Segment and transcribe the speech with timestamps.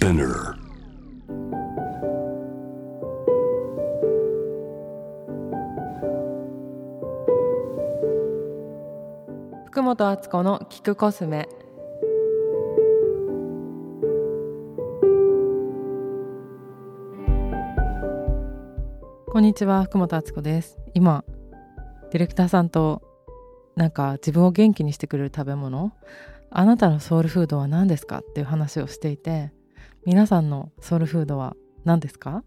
[0.00, 0.54] Spinner.
[9.66, 11.50] 福本敦子の聞くコスメ
[19.26, 21.26] こんにちは福本敦子です今
[22.10, 23.02] ディレクターさんと
[23.76, 25.92] なんか自分を元気にしてくれる食べ物
[26.48, 29.52] あなたのソウルフードは何ですかっていう話をしていて。
[30.06, 32.42] 皆さんのソウルフードは何ですか、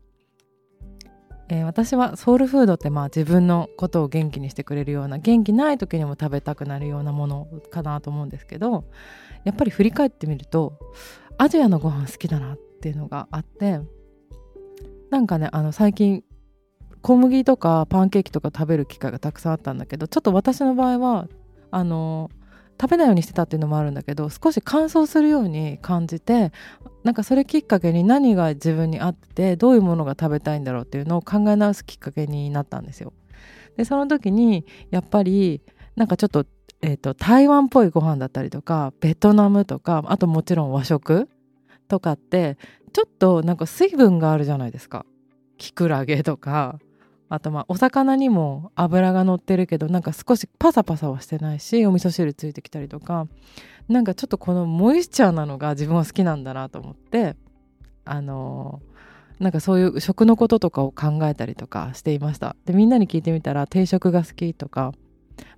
[1.49, 8.85] えー私はソウルフードってまあ自分のことを元気にしてくれるような元気ない時にも食べたくなるようなものかなと思うんですけど
[9.43, 10.79] やっぱり振り返ってみると
[11.38, 13.81] アジアのご飯好きだなっていうのがあって
[15.12, 16.23] なんかねあの最近
[17.01, 21.27] 小麦とかパンケーキとか食べる機会がたくさんあったんだけどちょっと私の場合は
[21.70, 22.31] あの
[22.81, 26.51] 食べないようにしてたっていうのもあるんだけど少し乾燥するように感じて
[27.03, 33.13] なんかそれきっかけに何が自分に合ってどういうものが食べたいんだろうっていうのを考え直すきっかけになったんですよ。
[33.76, 35.62] でその時にやっぱり
[35.95, 36.45] なんかちょっと,、
[36.82, 41.27] えー、と台湾っぽいご飯だったりとかベトナムとかあともちろん和食
[41.87, 42.57] とかって
[42.93, 45.05] ちょっとなんか水分があるじゃないですか。
[45.57, 46.79] きくらげとか
[47.34, 53.27] あとまあお魚にも油が乗ってるけどなんか少しパサパサはしてないしお味噌汁ついてきたりとか
[53.89, 57.35] なんかちょっとこのモイスチャーなのが自分は好きなんだなと思って
[58.05, 58.93] あのー
[59.39, 62.55] なんかそういう食のこととかを考えたりとかしていました。
[62.65, 64.94] でみんなに聞いてみたら定食が好きとか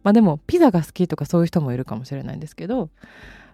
[0.01, 2.89] まあでもピザが好きとかそういう人もいるかもしれないんですけど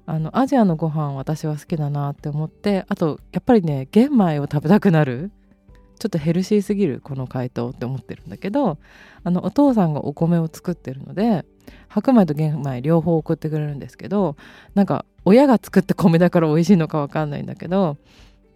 [0.05, 5.31] あのアジアのご飯私は好きだなって思ってあとやっぱりね玄米を食べたくなる
[6.01, 8.79] ちょっとヘルシーすぎるこの回答って思ってるんだけど
[9.23, 11.45] あのお父さんがお米を作ってるので
[11.89, 14.35] 白米と玄米両方送ってくれるんですけど
[14.73, 17.97] なんか親が作った米だから美味しいのか分かんないんだけど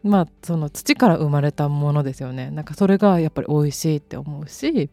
[0.01, 2.49] まあその土から生まれたものですよね。
[2.49, 4.89] なんかそれがやっぱり美味しいって思うし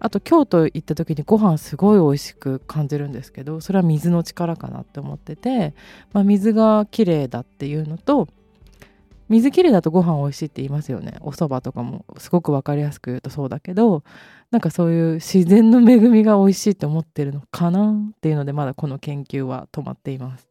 [0.00, 5.74] あと京都行った時にご飯すごい美味しく感じるんですけどそれは水の力かなって思ってて、
[6.12, 8.28] まあ、水がきれいだっていうのと
[9.28, 14.04] 水切れだとご飯美味しいって言いますよねお蕎麦とかもすごく分かりやすく言うとそうだけど
[14.50, 20.46] なんかそういう自然の恵みが美味しいって思ってるのかなっていうのでまだこの研究は止まっています。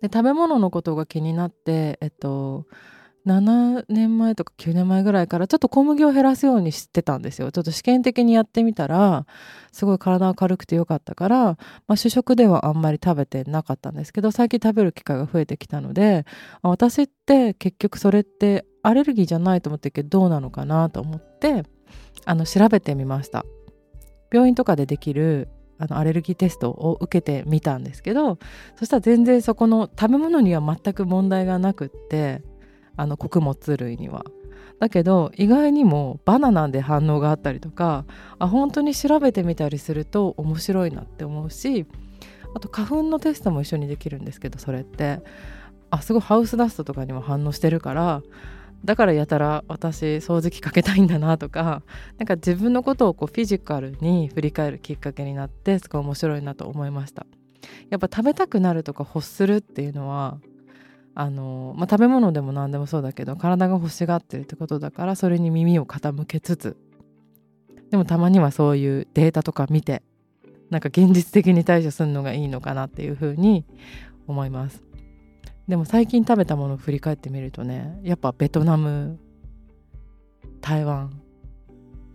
[0.00, 2.66] で食べ物のことが気になってえっと
[3.28, 7.52] 7年前とか9年前ぐらいからちょっと小麦を減らすようにしてたんですよ。
[7.52, 9.26] ちょっと試験的にやってみたら
[9.70, 16.24] すごい体が軽くてよかったから、まあ、主食ではあんまり食べてなかったんですけど最近食べる機会が増えてきたので
[16.62, 21.64] 私って結局それってアレルギーじゃないと思ってるけどどうなのかなと思って
[22.24, 23.44] あの調べてみました。
[24.32, 28.38] 病院とかでできるあのアレルギーテストを受けてみたんですけど
[28.76, 32.42] そしたら全然そこの食べ物には全く問題がなくって
[32.98, 34.24] あの穀物類には。
[34.80, 38.04] だけど意外にもバナナで反応があったりとか
[38.38, 41.84] あ本当に調べてみたりすると面白いなって思うし
[42.54, 45.20] あと花粉のテストも一緒にできるんですけどそれって
[45.90, 48.22] あすごいハウスダストとかにも反応してるから
[48.84, 51.82] だからやたら私掃除機かけたいんだなとか
[52.18, 57.26] なんか自分のことをこうフィジカルに振り返るきっかけになってすごい面白いなと思いました
[57.90, 60.38] やっぱ食べたくなるとか欲するっていうのは
[61.14, 66.76] あの、まあ、食べ物でも何でもそうだけど体が欲しがってるってことだからそれに耳を傾けつつ
[67.90, 70.02] でもたまにはそういうデータとか見て
[70.70, 73.64] なんか現実的に対処するのがいいのかなっていうふうに
[74.26, 74.82] 思います。
[75.66, 79.18] でも最近食べたものを振り返ってみるとねやっぱベトナム
[80.60, 81.20] 台湾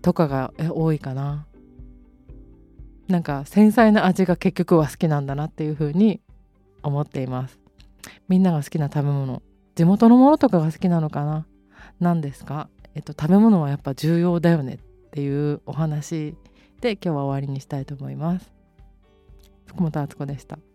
[0.01, 1.47] とかが多いかな。
[3.07, 6.21] なんか繊細な味が結局は好きなんだなっていうふうに
[6.83, 7.62] 思っています。
[8.27, 9.41] みんなが好きな食べ物。
[9.75, 11.45] 地元のものとかが好きなのかな？
[11.99, 12.69] 何ですか？
[12.95, 16.35] えっと食べ物はやっぱ重要だよねっていうお話
[16.81, 18.53] で今日は終わりにしたいと思います。
[19.65, 20.59] 福本敦子でした「